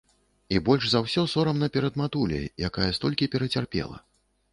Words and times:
І 0.55 0.59
больш 0.69 0.85
за 0.93 1.01
ўсё 1.07 1.25
сорамна 1.33 1.67
перад 1.75 1.99
матуляй, 2.01 2.47
якая 2.69 2.87
столькі 2.99 3.29
перацярпела. 3.37 4.01